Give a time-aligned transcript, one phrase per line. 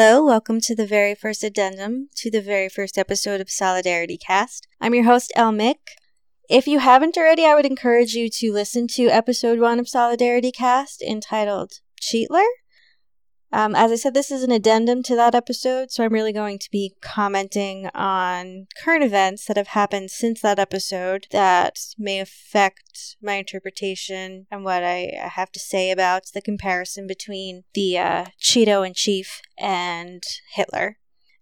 [0.00, 4.68] Hello, welcome to the very first addendum to the very first episode of Solidarity Cast.
[4.80, 5.74] I'm your host, El Mick.
[6.48, 10.52] If you haven't already, I would encourage you to listen to episode one of Solidarity
[10.52, 12.46] Cast entitled Cheatler.
[13.50, 16.58] Um, as I said, this is an addendum to that episode, so I'm really going
[16.58, 23.16] to be commenting on current events that have happened since that episode that may affect
[23.22, 28.86] my interpretation and what I have to say about the comparison between the uh, Cheeto
[28.86, 30.98] in chief and Hitler,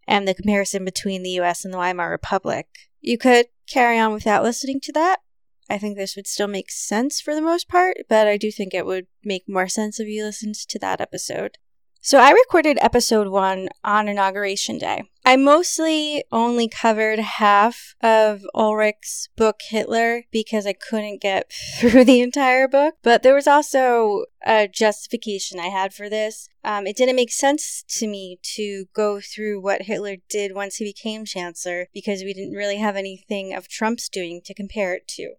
[0.06, 2.68] and the comparison between the US and the Weimar Republic.
[3.00, 5.20] You could carry on without listening to that.
[5.68, 8.72] I think this would still make sense for the most part, but I do think
[8.72, 11.58] it would make more sense if you listened to that episode.
[12.06, 15.10] So I recorded episode one on Inauguration Day.
[15.24, 22.20] I mostly only covered half of Ullrich's book Hitler because I couldn't get through the
[22.20, 26.48] entire book, but there was also a justification I had for this.
[26.62, 30.84] Um, it didn't make sense to me to go through what Hitler did once he
[30.84, 35.32] became chancellor because we didn't really have anything of Trump's doing to compare it to.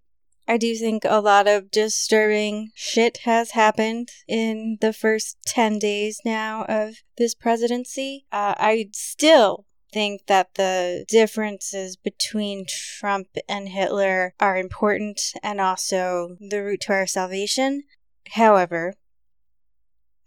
[0.47, 6.21] I do think a lot of disturbing shit has happened in the first 10 days
[6.23, 8.25] now of this presidency.
[8.31, 16.37] Uh, I still think that the differences between Trump and Hitler are important and also
[16.39, 17.83] the route to our salvation.
[18.31, 18.93] However,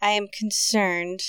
[0.02, 1.20] I am concerned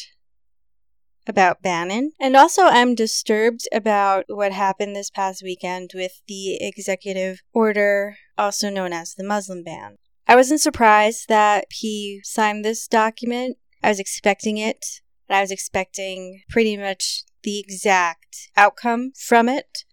[1.27, 2.11] about Bannon.
[2.19, 8.69] And also, I'm disturbed about what happened this past weekend with the executive order, also
[8.69, 9.97] known as the Muslim ban.
[10.27, 13.57] I wasn't surprised that he signed this document.
[13.83, 14.85] I was expecting it.
[15.29, 19.85] I was expecting pretty much the exact outcome from it.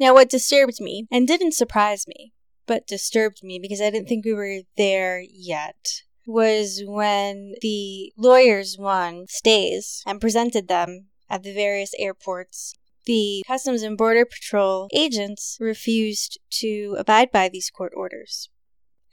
[0.00, 2.32] Now, what disturbed me, and didn't surprise me,
[2.66, 8.76] but disturbed me because I didn't think we were there yet, was when the lawyers
[8.78, 12.74] won stays and presented them at the various airports.
[13.08, 18.50] The Customs and Border Patrol agents refused to abide by these court orders.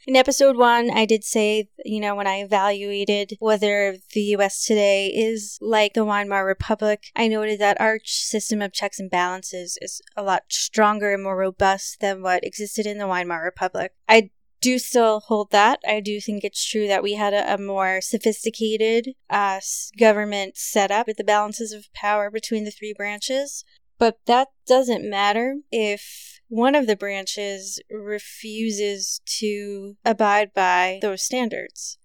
[0.05, 5.07] In episode one, I did say, you know, when I evaluated whether the US today
[5.07, 10.01] is like the Weimar Republic, I noted that our system of checks and balances is
[10.17, 13.93] a lot stronger and more robust than what existed in the Weimar Republic.
[14.09, 15.79] I do still hold that.
[15.87, 19.61] I do think it's true that we had a, a more sophisticated uh,
[19.97, 23.63] government setup with the balances of power between the three branches.
[23.97, 31.97] But that doesn't matter if one of the branches refuses to abide by those standards.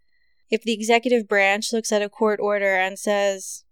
[0.50, 3.64] If the executive branch looks at a court order and says,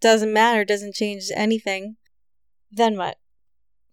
[0.00, 1.96] doesn't matter, doesn't change anything,
[2.70, 3.18] then what?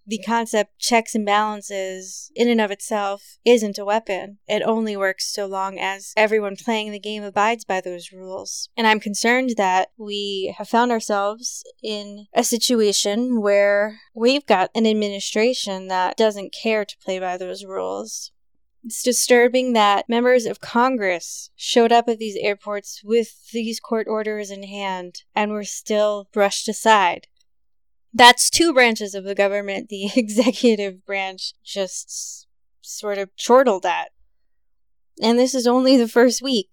[0.05, 4.39] The concept checks and balances in and of itself isn't a weapon.
[4.47, 8.69] It only works so long as everyone playing the game abides by those rules.
[8.75, 14.85] And I'm concerned that we have found ourselves in a situation where we've got an
[14.85, 18.31] administration that doesn't care to play by those rules.
[18.85, 24.51] It's disturbing that members of Congress showed up at these airports with these court orders
[24.51, 27.27] in hand and were still brushed aside
[28.13, 32.47] that's two branches of the government the executive branch just
[32.81, 34.11] sort of chortled at.
[35.21, 36.71] And this is only the first week.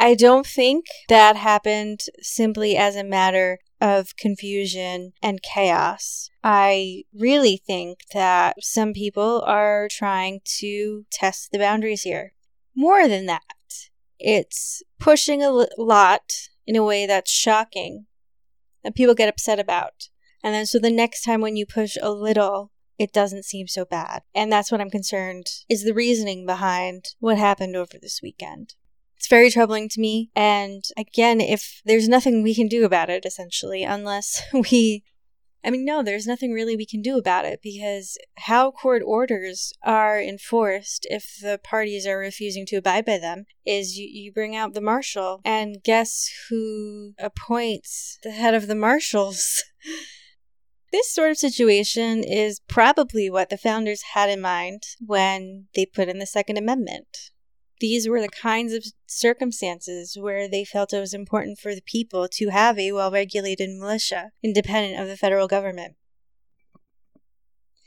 [0.00, 6.30] I don't think that happened simply as a matter of confusion and chaos.
[6.44, 12.32] I really think that some people are trying to test the boundaries here.
[12.76, 13.42] More than that,
[14.20, 16.32] it's pushing a lot
[16.64, 18.06] in a way that's shocking
[18.84, 20.08] that people get upset about.
[20.42, 23.84] And then so the next time when you push a little, it doesn't seem so
[23.84, 24.22] bad.
[24.34, 28.74] And that's what I'm concerned is the reasoning behind what happened over this weekend.
[29.16, 30.30] It's very troubling to me.
[30.36, 35.02] And again, if there's nothing we can do about it, essentially, unless we
[35.64, 39.72] I mean, no, there's nothing really we can do about it because how court orders
[39.82, 44.54] are enforced if the parties are refusing to abide by them is you, you bring
[44.54, 49.64] out the marshal, and guess who appoints the head of the marshals?
[50.90, 56.08] This sort of situation is probably what the founders had in mind when they put
[56.08, 57.30] in the Second Amendment.
[57.80, 62.28] These were the kinds of circumstances where they felt it was important for the people
[62.32, 65.94] to have a well regulated militia, independent of the federal government.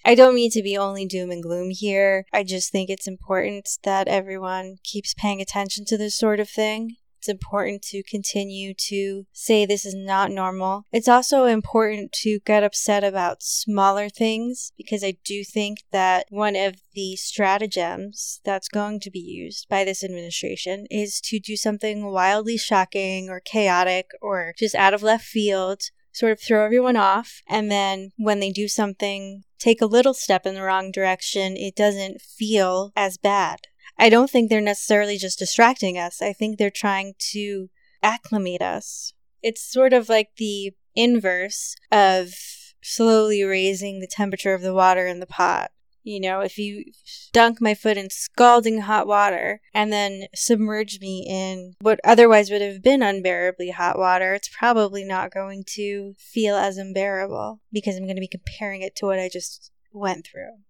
[0.04, 2.26] I don't mean to be only doom and gloom here.
[2.34, 6.96] I just think it's important that everyone keeps paying attention to this sort of thing
[7.22, 10.86] It's important to continue to say this is not normal.
[10.92, 16.56] It's also important to get upset about smaller things because I do think that one
[16.56, 22.12] of the stratagems that's going to be used by this administration is to do something
[22.12, 27.44] wildly shocking or chaotic or just out of left field sort of throw everyone off.
[27.48, 31.76] And then when they do something, take a little step in the wrong direction, it
[31.76, 33.68] doesn't feel as bad.
[34.02, 36.24] I don't think they're necessarily just distracting us.
[36.24, 37.70] I think they're trying to
[38.02, 39.14] acclimate us.
[39.44, 42.34] It's sort of like the inverse of
[42.82, 45.70] slowly raising the temperature of the water in the pot.
[46.02, 46.86] You know, if you
[47.32, 52.64] dunk my foot in scalding hot water and then submerge me in what otherwise would
[52.64, 58.06] have been unbearably hot water, it's probably not going to feel as unbearable because I'm
[58.06, 60.64] going to be comparing it to what I just went through.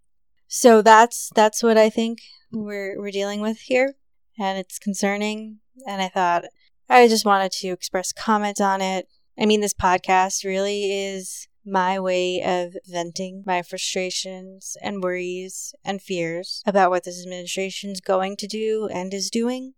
[0.54, 2.20] So that's that's what I think
[2.52, 3.96] we're we're dealing with here,
[4.38, 5.60] and it's concerning.
[5.88, 6.44] And I thought
[6.90, 9.08] I just wanted to express comment on it.
[9.40, 16.02] I mean, this podcast really is my way of venting my frustrations and worries and
[16.02, 19.76] fears about what this administration's going to do and is doing.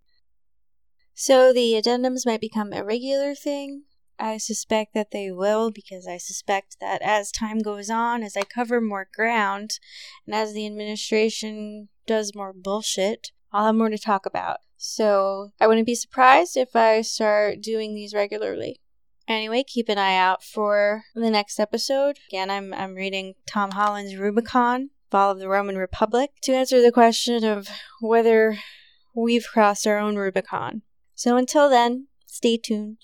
[1.14, 3.84] So the addendums might become a regular thing.
[4.20, 8.44] I suspect that they will because I suspect that as time goes on, as I
[8.44, 9.80] cover more ground,
[10.26, 14.58] and as the administration does more bullshit, I'll have more to talk about.
[14.78, 18.82] So I wouldn't be surprised if I start doing these regularly.
[19.28, 22.20] Anyway, keep an eye out for the next episode.
[22.30, 26.92] Again, I'm I'm reading Tom Holland's Rubicon, Fall of the Roman Republic, to answer the
[26.92, 27.70] question of
[28.02, 28.58] whether
[29.16, 30.82] we've crossed our own Rubicon.
[31.16, 32.98] So until then, stay tuned.